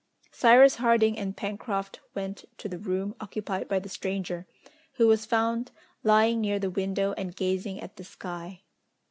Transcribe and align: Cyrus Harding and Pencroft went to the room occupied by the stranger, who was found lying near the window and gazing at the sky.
Cyrus 0.31 0.77
Harding 0.77 1.15
and 1.19 1.37
Pencroft 1.37 1.99
went 2.15 2.45
to 2.57 2.67
the 2.67 2.79
room 2.79 3.13
occupied 3.21 3.67
by 3.67 3.77
the 3.77 3.87
stranger, 3.87 4.47
who 4.93 5.07
was 5.07 5.27
found 5.27 5.69
lying 6.01 6.41
near 6.41 6.57
the 6.57 6.71
window 6.71 7.13
and 7.19 7.35
gazing 7.35 7.79
at 7.79 7.97
the 7.97 8.03
sky. 8.03 8.63